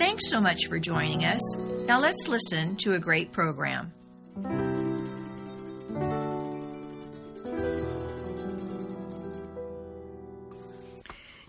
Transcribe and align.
Thanks 0.00 0.30
so 0.30 0.40
much 0.40 0.66
for 0.66 0.78
joining 0.78 1.26
us. 1.26 1.42
Now 1.84 2.00
let's 2.00 2.26
listen 2.26 2.74
to 2.76 2.94
a 2.94 2.98
great 2.98 3.32
program. 3.32 3.92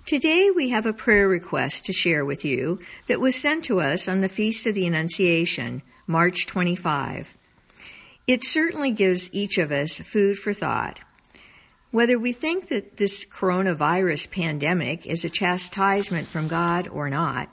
Today 0.06 0.52
we 0.54 0.68
have 0.68 0.86
a 0.86 0.92
prayer 0.92 1.30
request 1.30 1.86
to 1.86 1.94
share 1.94 2.26
with 2.26 2.44
you 2.44 2.82
that 3.08 3.22
was 3.22 3.38
sent 3.38 3.64
to 3.66 3.80
us 3.80 4.10
on 4.10 4.20
the 4.20 4.28
Feast 4.28 4.68
of 4.68 4.76
the 4.76 4.86
Annunciation, 4.86 5.82
March 6.06 6.46
25. 6.46 7.34
It 8.28 8.44
certainly 8.44 8.92
gives 8.92 9.34
each 9.34 9.58
of 9.58 9.72
us 9.72 10.00
food 10.00 10.38
for 10.38 10.52
thought. 10.52 11.00
Whether 11.92 12.20
we 12.20 12.34
think 12.34 12.68
that 12.68 12.98
this 12.98 13.24
coronavirus 13.24 14.30
pandemic 14.30 15.06
is 15.06 15.24
a 15.24 15.30
chastisement 15.30 16.28
from 16.28 16.50
God 16.50 16.90
or 16.90 17.10
not, 17.10 17.48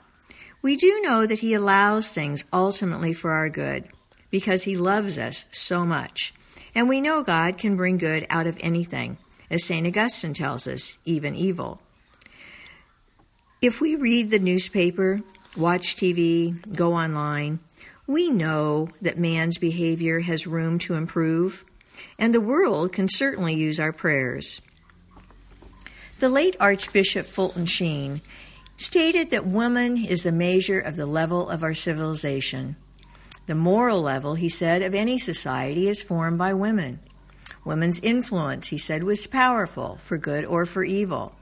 we 0.61 0.75
do 0.75 1.01
know 1.01 1.25
that 1.25 1.39
He 1.39 1.53
allows 1.53 2.09
things 2.09 2.45
ultimately 2.51 3.13
for 3.13 3.31
our 3.31 3.49
good 3.49 3.85
because 4.29 4.63
He 4.63 4.77
loves 4.77 5.17
us 5.17 5.45
so 5.51 5.85
much. 5.85 6.33
And 6.75 6.87
we 6.87 7.01
know 7.01 7.23
God 7.23 7.57
can 7.57 7.75
bring 7.75 7.97
good 7.97 8.25
out 8.29 8.47
of 8.47 8.57
anything, 8.59 9.17
as 9.49 9.63
St. 9.63 9.87
Augustine 9.87 10.33
tells 10.33 10.67
us, 10.67 10.97
even 11.05 11.35
evil. 11.35 11.81
If 13.61 13.81
we 13.81 13.95
read 13.95 14.31
the 14.31 14.39
newspaper, 14.39 15.21
watch 15.57 15.95
TV, 15.95 16.75
go 16.75 16.93
online, 16.93 17.59
we 18.07 18.29
know 18.29 18.89
that 19.01 19.17
man's 19.17 19.57
behavior 19.57 20.21
has 20.21 20.47
room 20.47 20.79
to 20.79 20.93
improve, 20.93 21.65
and 22.17 22.33
the 22.33 22.41
world 22.41 22.93
can 22.93 23.09
certainly 23.09 23.55
use 23.55 23.79
our 23.79 23.91
prayers. 23.91 24.61
The 26.19 26.29
late 26.29 26.55
Archbishop 26.59 27.25
Fulton 27.25 27.65
Sheen 27.65 28.21
stated 28.79 29.29
that 29.29 29.45
woman 29.45 29.97
is 29.97 30.23
the 30.23 30.31
measure 30.31 30.79
of 30.79 30.95
the 30.95 31.05
level 31.05 31.49
of 31.49 31.63
our 31.63 31.73
civilization. 31.73 32.77
The 33.45 33.53
moral 33.53 34.01
level, 34.01 34.35
he 34.35 34.47
said, 34.47 34.81
of 34.81 34.95
any 34.95 35.19
society 35.19 35.89
is 35.89 36.01
formed 36.01 36.37
by 36.37 36.53
women. 36.53 37.01
Women's 37.65 37.99
influence, 37.99 38.69
he 38.69 38.77
said, 38.77 39.03
was 39.03 39.27
powerful, 39.27 39.97
for 39.97 40.17
good 40.17 40.45
or 40.45 40.65
for 40.65 40.83
evil. 40.85 41.35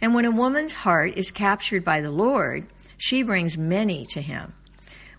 And 0.00 0.12
when 0.12 0.24
a 0.24 0.34
woman's 0.34 0.72
heart 0.74 1.12
is 1.16 1.30
captured 1.30 1.84
by 1.84 2.00
the 2.00 2.10
Lord, 2.10 2.66
she 2.98 3.22
brings 3.22 3.56
many 3.56 4.04
to 4.06 4.20
him. 4.20 4.52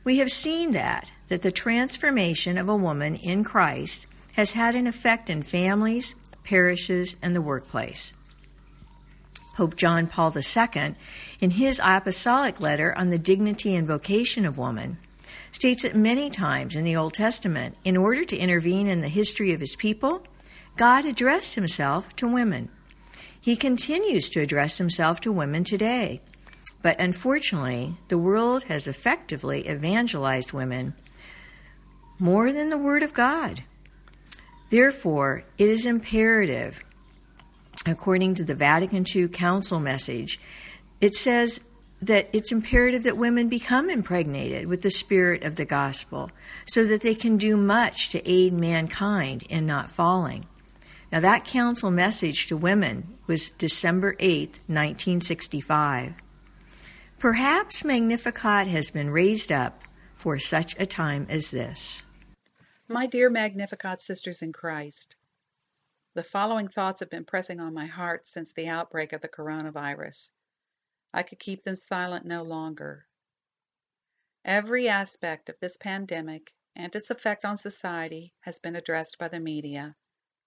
We 0.03 0.17
have 0.17 0.31
seen 0.31 0.72
that, 0.72 1.14
that 1.30 1.44
the 1.44 1.52
transformation 1.52 2.58
of 2.58 2.67
a 2.67 2.75
woman 2.75 3.16
in 3.16 3.45
Christ 3.45 4.05
has 4.33 4.52
had 4.52 4.75
an 4.75 4.86
effect 4.86 5.30
in 5.30 5.44
families, 5.44 6.14
parishes, 6.44 7.16
and 7.22 7.33
the 7.33 7.42
workplace. 7.42 8.11
Pope 9.56 9.76
John 9.76 10.08
Paul 10.08 10.34
II, 10.36 10.96
in 11.40 11.52
his 11.52 11.80
apostolic 11.84 12.59
letter 12.59 12.98
on 12.98 13.09
the 13.09 13.20
dignity 13.20 13.76
and 13.76 13.88
vocation 13.88 14.45
of 14.45 14.58
woman, 14.58 14.98
states 15.52 15.84
that 15.84 15.95
many 15.95 16.30
times 16.30 16.76
in 16.76 16.83
the 16.83 16.95
Old 16.95 17.14
Testament, 17.14 17.77
in 17.83 17.95
order 17.98 18.23
to 18.23 18.38
intervene 18.38 18.88
in 18.88 19.02
the 19.02 19.10
history 19.10 19.54
of 19.54 19.60
his 19.60 19.76
people, 19.76 20.23
God 20.76 21.05
addressed 21.05 21.55
himself 21.55 22.16
to 22.17 22.27
women. 22.27 22.70
He 23.39 23.55
continues 23.55 24.30
to 24.30 24.42
address 24.42 24.77
himself 24.77 25.20
to 25.22 25.32
women 25.32 25.64
today 25.64 26.22
but 26.83 27.00
unfortunately, 27.00 27.95
the 28.10 28.17
world 28.17 28.64
has 28.64 28.88
effectively 28.88 29.67
evangelized 29.67 30.52
women 30.52 30.94
more 32.20 32.52
than 32.52 32.70
the 32.70 32.77
Word 32.77 33.02
of 33.02 33.14
God. 33.14 33.64
Therefore, 34.70 35.45
it 35.58 35.70
is 35.70 35.86
imperative, 35.86 36.83
according 37.86 38.36
to 38.36 38.44
the 38.44 38.55
Vatican 38.55 39.05
II 39.14 39.27
Council 39.27 39.80
message, 39.80 40.39
it 41.02 41.16
says 41.16 41.60
that 42.02 42.30
it's 42.33 42.52
imperative 42.52 43.04
that 43.04 43.17
women 43.17 43.48
become 43.48 43.89
impregnated 43.89 44.67
with 44.67 44.82
the 44.82 44.92
spirit 44.92 45.44
of 45.44 45.55
the 45.55 45.66
gospel 45.66 46.30
so 46.66 46.86
that 46.86 47.02
they 47.02 47.16
can 47.16 47.38
do 47.38 47.55
much 47.55 48.10
to 48.10 48.30
aid 48.30 48.54
mankind 48.54 49.44
in 49.44 49.66
not 49.66 49.89
falling. 49.89 50.45
Now, 51.11 51.20
that 51.20 51.45
council 51.45 51.92
message 51.92 52.48
to 52.48 52.58
women 52.58 53.17
was 53.27 53.52
December 53.52 54.15
8, 54.20 54.50
1965. 54.67 56.14
Perhaps 57.20 57.86
Magnificat 57.86 58.67
has 58.67 58.89
been 58.89 59.10
raised 59.10 59.52
up 59.52 59.83
for 60.15 60.38
such 60.39 60.76
a 60.80 60.86
time 60.86 61.27
as 61.30 61.52
this. 61.52 62.04
My 62.89 63.05
dear 63.05 63.30
Magnificat 63.30 64.02
sisters 64.02 64.42
in 64.42 64.52
Christ, 64.52 65.15
the 66.16 66.24
following 66.24 66.68
thoughts 66.68 67.00
have 67.00 67.10
been 67.10 67.26
pressing 67.26 67.60
on 67.60 67.74
my 67.74 67.88
heart 67.88 68.28
since 68.28 68.54
the 68.54 68.68
outbreak 68.68 69.14
of 69.14 69.22
the 69.22 69.28
coronavirus. 69.28 70.30
I 71.12 71.24
could 71.24 71.40
keep 71.40 71.64
them 71.64 71.76
silent 71.76 72.26
no 72.26 72.44
longer. 72.44 73.08
Every 74.46 74.88
aspect 74.88 75.50
of 75.50 75.60
this 75.60 75.78
pandemic 75.78 76.54
and 76.76 76.96
its 76.96 77.10
effect 77.10 77.46
on 77.46 77.58
society 77.58 78.34
has 78.42 78.60
been 78.60 78.76
addressed 78.76 79.18
by 79.18 79.28
the 79.28 79.40
media 79.40 79.96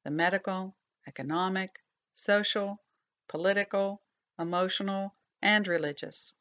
the 0.04 0.10
medical, 0.10 0.76
economic, 1.08 1.82
social, 2.12 2.80
political, 3.28 4.02
emotional, 4.38 5.12
and 5.42 5.66
religious. 5.66 6.36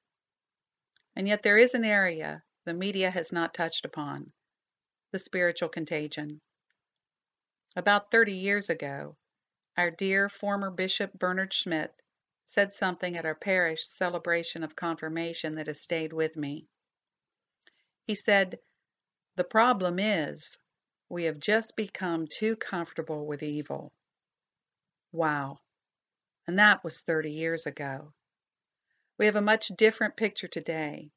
And 1.15 1.27
yet 1.27 1.41
there 1.41 1.57
is 1.57 1.73
an 1.73 1.83
area 1.83 2.43
the 2.65 2.73
media 2.75 3.09
has 3.09 3.31
not 3.31 3.55
touched 3.55 3.85
upon 3.85 4.33
the 5.11 5.17
spiritual 5.17 5.69
contagion. 5.69 6.41
About 7.77 8.09
30 8.09 8.31
years 8.31 8.69
ago, 8.69 9.17
our 9.75 9.91
dear 9.91 10.29
former 10.29 10.71
Bishop 10.71 11.11
Bernard 11.13 11.53
Schmidt 11.53 11.93
said 12.45 12.73
something 12.73 13.17
at 13.17 13.25
our 13.25 13.35
parish 13.35 13.85
celebration 13.85 14.63
of 14.63 14.77
confirmation 14.77 15.55
that 15.55 15.67
has 15.67 15.81
stayed 15.81 16.13
with 16.13 16.37
me. 16.37 16.69
He 18.07 18.15
said, 18.15 18.59
The 19.35 19.43
problem 19.43 19.99
is, 19.99 20.59
we 21.09 21.25
have 21.25 21.37
just 21.39 21.75
become 21.75 22.27
too 22.27 22.55
comfortable 22.55 23.25
with 23.25 23.43
evil. 23.43 23.91
Wow. 25.11 25.59
And 26.47 26.57
that 26.57 26.81
was 26.81 27.01
30 27.01 27.31
years 27.31 27.65
ago. 27.65 28.13
We 29.17 29.25
have 29.25 29.35
a 29.35 29.41
much 29.41 29.67
different 29.69 30.15
picture 30.15 30.47
today. 30.47 31.11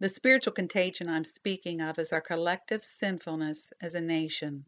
The 0.00 0.08
spiritual 0.08 0.54
contagion 0.54 1.10
I'm 1.10 1.24
speaking 1.24 1.82
of 1.82 1.98
is 1.98 2.10
our 2.10 2.22
collective 2.22 2.82
sinfulness 2.82 3.74
as 3.82 3.94
a 3.94 4.00
nation. 4.00 4.64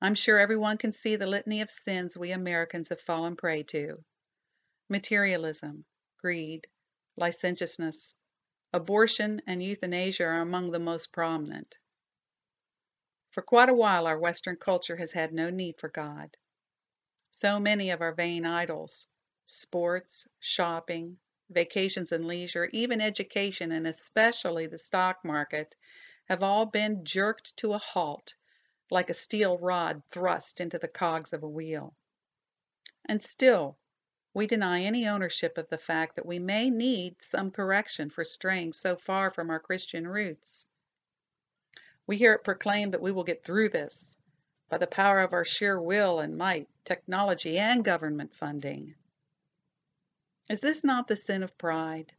I'm 0.00 0.16
sure 0.16 0.40
everyone 0.40 0.76
can 0.76 0.92
see 0.92 1.14
the 1.14 1.28
litany 1.28 1.60
of 1.60 1.70
sins 1.70 2.16
we 2.16 2.32
Americans 2.32 2.88
have 2.88 3.00
fallen 3.00 3.36
prey 3.36 3.62
to 3.62 4.04
materialism, 4.88 5.84
greed, 6.18 6.66
licentiousness, 7.16 8.16
abortion, 8.72 9.40
and 9.46 9.62
euthanasia 9.62 10.24
are 10.24 10.40
among 10.40 10.72
the 10.72 10.80
most 10.80 11.12
prominent. 11.12 11.78
For 13.30 13.42
quite 13.42 13.68
a 13.68 13.74
while, 13.74 14.08
our 14.08 14.18
Western 14.18 14.56
culture 14.56 14.96
has 14.96 15.12
had 15.12 15.32
no 15.32 15.48
need 15.48 15.78
for 15.78 15.88
God. 15.88 16.36
So 17.30 17.60
many 17.60 17.90
of 17.90 18.00
our 18.00 18.12
vain 18.12 18.46
idols 18.46 19.06
sports, 19.44 20.26
shopping, 20.40 21.20
vacations 21.50 22.12
and 22.12 22.26
leisure, 22.26 22.68
even 22.72 23.00
education, 23.00 23.72
and 23.72 23.86
especially 23.86 24.66
the 24.66 24.78
stock 24.78 25.24
market, 25.24 25.76
have 26.28 26.42
all 26.42 26.66
been 26.66 27.04
jerked 27.04 27.56
to 27.56 27.72
a 27.72 27.78
halt 27.78 28.34
like 28.90 29.10
a 29.10 29.14
steel 29.14 29.58
rod 29.58 30.02
thrust 30.10 30.60
into 30.60 30.78
the 30.78 30.88
cogs 30.88 31.32
of 31.32 31.42
a 31.42 31.48
wheel. 31.48 31.94
And 33.04 33.22
still, 33.22 33.78
we 34.34 34.46
deny 34.46 34.82
any 34.82 35.06
ownership 35.06 35.56
of 35.56 35.68
the 35.70 35.78
fact 35.78 36.16
that 36.16 36.26
we 36.26 36.38
may 36.38 36.68
need 36.68 37.22
some 37.22 37.50
correction 37.50 38.10
for 38.10 38.24
straying 38.24 38.72
so 38.74 38.96
far 38.96 39.30
from 39.30 39.50
our 39.50 39.58
Christian 39.58 40.06
roots. 40.06 40.66
We 42.06 42.16
hear 42.16 42.34
it 42.34 42.44
proclaimed 42.44 42.92
that 42.92 43.02
we 43.02 43.12
will 43.12 43.24
get 43.24 43.44
through 43.44 43.70
this 43.70 44.18
by 44.68 44.78
the 44.78 44.86
power 44.86 45.20
of 45.20 45.32
our 45.32 45.44
sheer 45.44 45.80
will 45.80 46.20
and 46.20 46.36
might, 46.36 46.68
technology, 46.84 47.58
and 47.58 47.84
government 47.84 48.34
funding. 48.34 48.94
Is 50.48 50.60
this 50.60 50.84
not 50.84 51.08
the 51.08 51.16
sin 51.16 51.42
of 51.42 51.58
pride? 51.58 52.12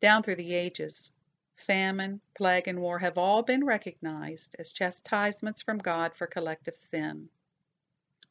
Down 0.00 0.24
through 0.24 0.34
the 0.34 0.52
ages, 0.52 1.12
famine, 1.54 2.20
plague, 2.34 2.66
and 2.66 2.80
war 2.80 2.98
have 2.98 3.16
all 3.16 3.42
been 3.44 3.64
recognized 3.64 4.56
as 4.58 4.72
chastisements 4.72 5.62
from 5.62 5.78
God 5.78 6.12
for 6.12 6.26
collective 6.26 6.74
sin. 6.74 7.28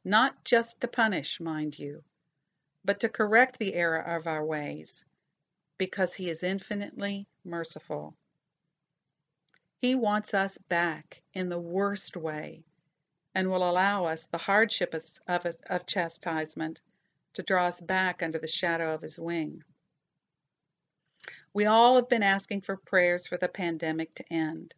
Not 0.03 0.43
just 0.43 0.81
to 0.81 0.89
punish, 0.89 1.39
mind 1.39 1.79
you, 1.79 2.03
but 2.83 2.99
to 2.99 3.07
correct 3.07 3.57
the 3.57 3.73
error 3.73 4.01
of 4.01 4.27
our 4.27 4.43
ways, 4.43 5.05
because 5.77 6.13
He 6.13 6.29
is 6.29 6.43
infinitely 6.43 7.27
merciful. 7.45 8.17
He 9.77 9.95
wants 9.95 10.33
us 10.33 10.57
back 10.57 11.21
in 11.33 11.47
the 11.47 11.59
worst 11.59 12.17
way 12.17 12.65
and 13.33 13.49
will 13.49 13.69
allow 13.69 14.03
us 14.03 14.27
the 14.27 14.37
hardship 14.37 14.93
of, 14.93 15.05
of, 15.27 15.45
of 15.67 15.85
chastisement 15.87 16.81
to 17.33 17.43
draw 17.43 17.67
us 17.67 17.81
back 17.81 18.21
under 18.21 18.39
the 18.39 18.47
shadow 18.47 18.93
of 18.93 19.01
His 19.01 19.17
wing. 19.17 19.63
We 21.53 21.65
all 21.65 21.95
have 21.95 22.09
been 22.09 22.23
asking 22.23 22.61
for 22.61 22.77
prayers 22.77 23.27
for 23.27 23.37
the 23.37 23.47
pandemic 23.47 24.15
to 24.15 24.33
end. 24.33 24.73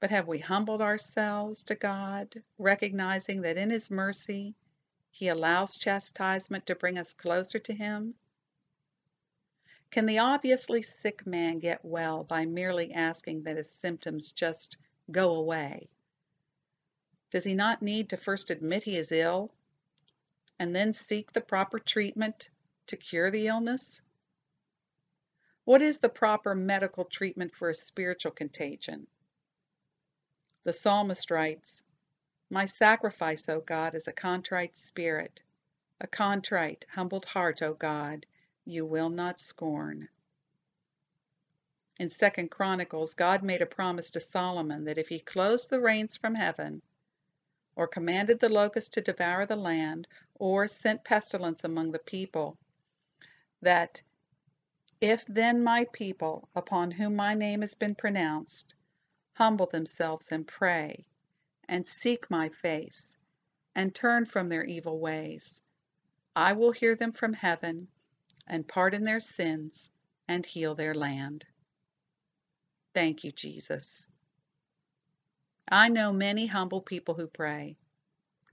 But 0.00 0.10
have 0.10 0.28
we 0.28 0.38
humbled 0.38 0.80
ourselves 0.80 1.62
to 1.64 1.74
God, 1.74 2.42
recognizing 2.58 3.42
that 3.42 3.56
in 3.56 3.70
His 3.70 3.90
mercy 3.90 4.54
He 5.10 5.28
allows 5.28 5.76
chastisement 5.76 6.66
to 6.66 6.74
bring 6.74 6.98
us 6.98 7.12
closer 7.12 7.58
to 7.58 7.72
Him? 7.72 8.14
Can 9.92 10.06
the 10.06 10.20
obviously 10.20 10.80
sick 10.80 11.26
man 11.26 11.58
get 11.58 11.84
well 11.84 12.24
by 12.24 12.46
merely 12.46 12.94
asking 12.94 13.42
that 13.42 13.58
his 13.58 13.70
symptoms 13.70 14.32
just 14.32 14.78
go 15.10 15.34
away? 15.34 15.90
Does 17.30 17.44
he 17.44 17.52
not 17.52 17.82
need 17.82 18.08
to 18.08 18.16
first 18.16 18.50
admit 18.50 18.84
he 18.84 18.96
is 18.96 19.12
ill 19.12 19.52
and 20.62 20.76
then 20.76 20.92
seek 20.92 21.32
the 21.32 21.40
proper 21.40 21.80
treatment 21.80 22.48
to 22.86 22.96
cure 22.96 23.32
the 23.32 23.48
illness? 23.48 24.00
What 25.64 25.82
is 25.82 25.98
the 25.98 26.08
proper 26.08 26.54
medical 26.54 27.04
treatment 27.04 27.52
for 27.52 27.68
a 27.68 27.74
spiritual 27.74 28.30
contagion? 28.30 29.08
The 30.62 30.72
psalmist 30.72 31.32
writes, 31.32 31.82
My 32.48 32.66
sacrifice, 32.66 33.48
O 33.48 33.60
God, 33.60 33.96
is 33.96 34.06
a 34.06 34.12
contrite 34.12 34.76
spirit, 34.76 35.42
a 36.00 36.06
contrite, 36.06 36.86
humbled 36.90 37.24
heart, 37.24 37.60
O 37.60 37.74
God 37.74 38.24
you 38.64 38.86
will 38.86 39.10
not 39.10 39.40
scorn. 39.40 40.08
In 41.98 42.08
Second 42.08 42.52
Chronicles, 42.52 43.14
God 43.14 43.42
made 43.42 43.62
a 43.62 43.66
promise 43.66 44.10
to 44.12 44.20
Solomon 44.20 44.84
that 44.84 44.98
if 44.98 45.08
he 45.08 45.18
closed 45.18 45.70
the 45.70 45.80
rains 45.80 46.16
from 46.16 46.36
heaven, 46.36 46.82
or 47.76 47.86
commanded 47.88 48.40
the 48.40 48.48
locusts 48.48 48.90
to 48.90 49.00
devour 49.00 49.46
the 49.46 49.56
land, 49.56 50.08
or 50.34 50.66
sent 50.68 51.04
pestilence 51.04 51.64
among 51.64 51.92
the 51.92 51.98
people, 52.00 52.58
that 53.62 54.02
if 55.00 55.24
then 55.26 55.62
my 55.62 55.86
people, 55.92 56.48
upon 56.54 56.92
whom 56.92 57.16
my 57.16 57.34
name 57.34 57.60
has 57.60 57.74
been 57.74 57.94
pronounced, 57.94 58.74
humble 59.34 59.66
themselves 59.66 60.30
and 60.32 60.46
pray, 60.46 61.04
and 61.68 61.86
seek 61.86 62.30
my 62.30 62.48
face, 62.48 63.16
and 63.74 63.94
turn 63.94 64.26
from 64.26 64.48
their 64.48 64.64
evil 64.64 65.00
ways, 65.00 65.60
I 66.36 66.52
will 66.52 66.72
hear 66.72 66.94
them 66.96 67.12
from 67.12 67.34
heaven 67.34 67.88
and 68.46 68.68
pardon 68.68 69.04
their 69.04 69.20
sins 69.20 69.90
and 70.28 70.46
heal 70.46 70.74
their 70.74 70.94
land. 70.94 71.46
Thank 72.94 73.24
you, 73.24 73.32
Jesus. 73.32 74.08
I 75.68 75.88
know 75.88 76.12
many 76.12 76.46
humble 76.46 76.80
people 76.80 77.14
who 77.14 77.26
pray. 77.26 77.76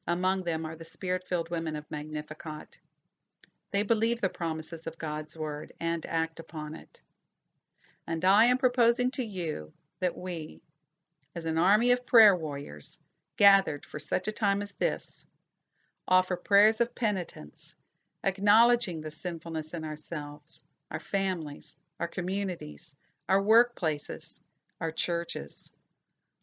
Among 0.07 0.43
them 0.43 0.65
are 0.65 0.75
the 0.75 0.85
spirit 0.85 1.27
filled 1.27 1.49
women 1.49 1.75
of 1.75 1.89
Magnificat. 1.89 2.79
They 3.71 3.83
believe 3.83 4.21
the 4.21 4.29
promises 4.29 4.87
of 4.87 4.97
God's 4.97 5.37
Word 5.37 5.73
and 5.79 6.05
act 6.05 6.39
upon 6.39 6.75
it. 6.75 7.01
And 8.07 8.25
I 8.25 8.45
am 8.45 8.57
proposing 8.57 9.11
to 9.11 9.23
you 9.23 9.73
that 9.99 10.17
we, 10.17 10.61
as 11.35 11.45
an 11.45 11.57
army 11.57 11.91
of 11.91 12.05
prayer 12.05 12.35
warriors 12.35 12.99
gathered 13.37 13.85
for 13.85 13.99
such 13.99 14.27
a 14.27 14.31
time 14.31 14.61
as 14.61 14.73
this, 14.73 15.27
offer 16.07 16.35
prayers 16.35 16.81
of 16.81 16.95
penitence 16.95 17.75
acknowledging 18.23 19.01
the 19.01 19.11
sinfulness 19.11 19.73
in 19.73 19.85
ourselves, 19.85 20.63
our 20.91 20.99
families, 20.99 21.77
our 21.99 22.07
communities, 22.07 22.95
our 23.29 23.41
workplaces, 23.41 24.41
our 24.81 24.91
churches, 24.91 25.71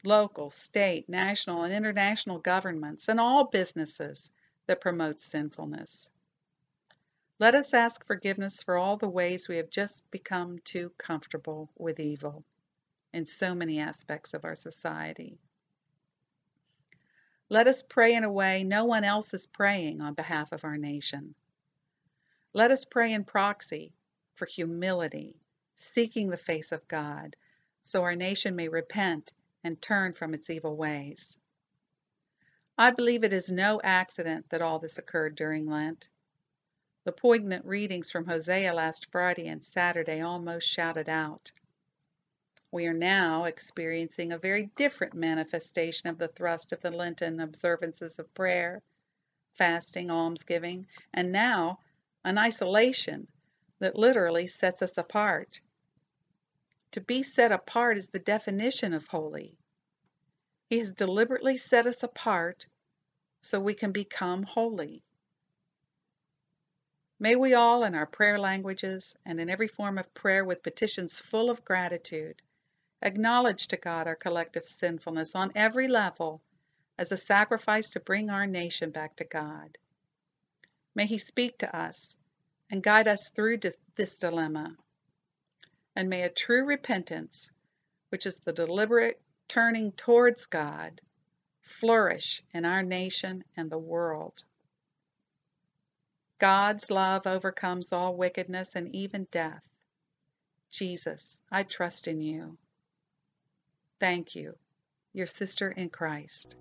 local, 0.07 0.51
state, 0.51 1.09
national, 1.09 1.65
and 1.65 1.75
international 1.75 2.39
governments, 2.39 3.09
and 3.09 3.21
all 3.21 3.45
businesses 3.45 4.33
that 4.67 4.81
promote 4.81 5.21
sinfulness. 5.21 6.11
Let 7.39 7.55
us 7.55 7.75
ask 7.75 8.07
forgiveness 8.07 8.63
for 8.63 8.77
all 8.77 8.97
the 8.97 9.09
ways 9.09 9.49
we 9.49 9.57
have 9.57 9.69
just 9.69 10.11
become 10.11 10.59
too 10.61 10.93
comfortable 10.97 11.71
with 11.77 12.01
evil 12.01 12.45
in 13.13 13.27
so 13.27 13.55
many 13.55 13.79
aspects 13.79 14.33
of 14.33 14.45
our 14.45 14.55
society. 14.55 15.39
Let 17.49 17.67
us 17.67 17.83
pray 17.83 18.15
in 18.15 18.25
a 18.25 18.33
way 18.33 18.65
no 18.65 18.85
one 18.85 19.05
else 19.05 19.35
is 19.35 19.47
praying 19.47 20.01
on 20.01 20.15
behalf 20.15 20.53
of 20.53 20.65
our 20.65 20.77
nation. 20.77 21.35
Let 22.53 22.71
us 22.71 22.85
pray 22.85 23.13
in 23.13 23.25
proxy 23.25 23.93
for 24.35 24.47
humility, 24.47 25.37
seeking 25.77 26.31
the 26.31 26.37
face 26.37 26.73
of 26.73 26.89
God, 26.89 27.37
so 27.83 28.03
our 28.03 28.17
nation 28.17 28.57
may 28.57 28.69
repent 28.69 29.33
and 29.67 29.83
turn 29.83 30.13
from 30.13 30.33
its 30.33 30.49
evil 30.49 30.77
ways. 30.77 31.37
I 32.79 32.93
believe 32.93 33.25
it 33.25 33.33
is 33.33 33.51
no 33.51 33.81
accident 33.83 34.49
that 34.51 34.63
all 34.63 34.79
this 34.79 34.97
occurred 34.97 35.35
during 35.35 35.67
Lent. 35.67 36.09
The 37.05 37.11
poignant 37.11 37.65
readings 37.65 38.09
from 38.09 38.27
Hosea 38.27 38.73
last 38.73 39.09
Friday 39.11 39.49
and 39.49 39.65
Saturday 39.65 40.21
almost 40.21 40.69
shouted 40.69 41.09
out. 41.09 41.51
We 42.71 42.87
are 42.87 42.93
now 42.93 43.45
experiencing 43.45 44.31
a 44.31 44.39
very 44.39 44.71
different 44.77 45.15
manifestation 45.15 46.09
of 46.09 46.19
the 46.19 46.29
thrust 46.29 46.73
of 46.73 46.81
the 46.81 46.91
Lenten 46.93 47.41
observances 47.41 48.21
of 48.21 48.35
prayer, 48.35 48.83
fasting, 49.55 50.11
almsgiving, 50.11 50.87
and 51.13 51.33
now 51.33 51.81
an 52.25 52.39
isolation 52.39 53.27
that 53.81 53.97
literally 53.97 54.47
sets 54.47 54.81
us 54.83 54.97
apart. 54.97 55.61
To 56.97 57.03
be 57.03 57.23
set 57.23 57.53
apart 57.53 57.99
is 57.99 58.09
the 58.09 58.19
definition 58.19 58.95
of 58.95 59.09
holy. 59.09 59.59
He 60.71 60.79
has 60.79 60.93
deliberately 60.93 61.59
set 61.59 61.87
us 61.87 62.03
apart 62.03 62.65
so 63.43 63.61
we 63.61 63.75
can 63.75 63.93
become 63.93 64.45
holy. 64.45 65.03
May 67.19 67.37
we 67.37 67.53
all, 67.53 67.85
in 67.85 67.95
our 67.95 68.07
prayer 68.07 68.39
languages 68.39 69.15
and 69.27 69.39
in 69.39 69.51
every 69.51 69.69
form 69.69 69.99
of 69.99 70.15
prayer 70.15 70.43
with 70.43 70.63
petitions 70.63 71.21
full 71.21 71.51
of 71.51 71.67
gratitude, 71.67 72.41
acknowledge 73.03 73.69
to 73.69 73.77
God 73.77 74.07
our 74.07 74.17
collective 74.17 74.65
sinfulness 74.65 75.35
on 75.35 75.53
every 75.55 75.89
level 75.89 76.41
as 76.97 77.13
a 77.13 77.19
sacrifice 77.19 77.91
to 77.91 78.01
bring 78.01 78.31
our 78.31 78.47
nation 78.47 78.91
back 78.91 79.17
to 79.17 79.25
God. 79.25 79.77
May 80.95 81.05
He 81.05 81.19
speak 81.19 81.59
to 81.59 81.77
us 81.77 82.17
and 82.71 82.83
guide 82.83 83.07
us 83.07 83.29
through 83.29 83.59
this 83.97 84.17
dilemma. 84.17 84.79
And 85.97 86.09
may 86.11 86.23
a 86.23 86.29
true 86.29 86.67
repentance, 86.67 87.51
which 88.11 88.27
is 88.27 88.37
the 88.37 88.53
deliberate 88.53 89.21
turning 89.49 89.93
towards 89.93 90.47
God, 90.47 91.01
flourish 91.63 92.43
in 92.53 92.65
our 92.65 92.83
nation 92.83 93.43
and 93.57 93.71
the 93.71 93.79
world. 93.79 94.45
God's 96.39 96.91
love 96.91 97.27
overcomes 97.27 97.93
all 97.93 98.15
wickedness 98.15 98.75
and 98.75 98.95
even 98.95 99.27
death. 99.31 99.67
Jesus, 100.71 101.41
I 101.51 101.63
trust 101.63 102.09
in 102.09 102.21
you. 102.21 102.59
Thank 103.99 104.35
you, 104.35 104.55
your 105.15 105.27
sister 105.27 105.71
in 105.71 105.89
Christ. 105.89 106.55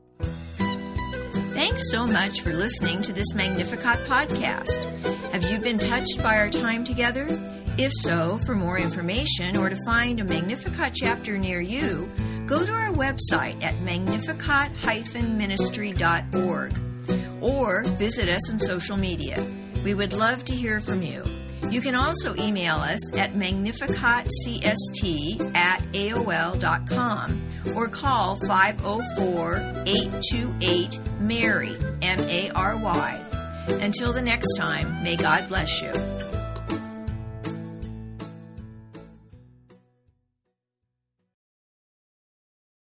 Thanks 1.54 1.92
so 1.92 2.08
much 2.08 2.42
for 2.42 2.54
listening 2.54 3.01
to 3.01 3.13
this 3.13 3.34
Magnificat 3.34 4.06
podcast. 4.08 4.86
Have 5.32 5.44
you 5.44 5.60
been 5.60 5.80
touched 5.80 6.24
by 6.24 6.38
our 6.38 6.50
time 6.50 6.86
together? 6.86 7.27
If 7.77 7.91
so, 8.03 8.39
for 8.46 8.55
more 8.55 8.77
information 8.77 9.58
or 9.58 9.70
to 9.70 9.77
find 9.86 10.22
a 10.22 10.24
Magnificat 10.24 10.94
chapter 10.96 11.38
near 11.38 11.60
you, 11.60 12.10
go 12.46 12.65
to 12.65 12.72
our 12.72 12.94
website 12.94 13.62
at 13.62 13.82
magnificat-ministry.org 13.82 16.74
or 17.41 17.84
visit 17.84 18.29
us 18.29 18.50
on 18.50 18.60
social 18.60 18.96
media. 18.96 19.46
We 19.84 19.94
would 19.94 20.13
love 20.13 20.46
to 20.46 20.55
hear 20.55 20.79
from 20.79 21.01
you. 21.01 21.22
You 21.70 21.82
can 21.82 21.96
also 21.96 22.34
email 22.38 22.77
us 22.77 23.13
at 23.17 23.34
magnificatcst 23.34 24.63
at 25.53 25.82
AOL.com 25.82 27.41
or 27.75 27.89
call 27.89 28.38
504 28.38 29.84
828 29.86 31.00
MARY. 31.20 31.77
Until 33.67 34.13
the 34.13 34.22
next 34.22 34.55
time, 34.55 35.03
may 35.03 35.17
God 35.17 35.50
bless 35.50 35.82
you. 35.82 36.15